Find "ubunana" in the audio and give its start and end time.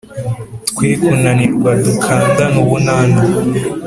2.63-3.21